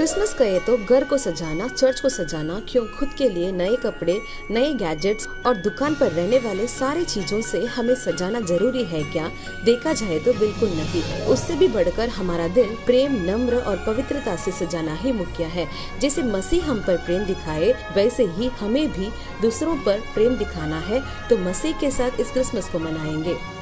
Christmas 0.00 0.34
कहे 0.34 0.60
तो 0.60 0.76
घर 0.76 1.04
को 1.04 1.18
सजाना, 1.18 1.68
चर्च 1.68 2.00
को 2.00 2.08
सजाना, 2.08 2.62
क्यों? 2.68 2.86
खुद 2.86 3.08
के 3.18 3.28
लिए 3.28 3.52
नए 3.52 3.76
कपड़े, 3.76 4.20
नए 4.50 4.74
गैजेट्स 4.74 5.28
और 5.46 5.54
दुकान 5.54 5.94
पर 5.94 6.12
रहने 6.12 6.38
वाले 6.38 6.66
सारी 6.66 7.04
चीज़ों 7.04 7.40
से 7.40 7.64
हमें 7.64 7.94
सजाना 7.94 8.40
ज़रूरी 8.40 8.84
है 8.84 9.04
क्या? 9.04 9.30
देखा 9.64 9.92
जाए 9.92 10.18
तो 10.18 10.32
बिल्कुल 10.32 10.68
नहीं। 10.68 11.22
उससे 11.22 11.54
भी 11.54 11.68
बढ़कर 11.68 12.08
हमारा 12.08 12.48
दिल 12.48 12.68
प्रेम, 12.86 13.12
नम्र 13.12 13.56
और 13.56 13.76
पवित्रता 13.76 14.36
से 14.36 14.50
सजाना 14.50 14.94
ही 14.94 15.12
मुख्य 15.12 15.44
है। 15.44 15.68
जैसे 16.00 16.22
मसीह 16.22 16.64
हम 16.64 16.84
पर 16.86 16.96
प्रेम 16.96 17.24
दिखाए, 17.24 17.92
वैसे 17.94 18.24
ही 18.24 18.48
हमें 18.48 18.92
भी 18.92 19.10
दूसरों 19.42 19.76
पर 19.76 20.00
प्रेम 20.14 20.36
दिखाना 20.36 20.78
है। 20.78 21.28
तो 21.28 21.38
मसीह 21.38 21.72
के 21.72 21.90
साथ 21.90 22.20
इस 22.20 22.30
क्रिसमस 22.30 22.68
को 22.68 22.78
मनाएँगे। 22.78 23.60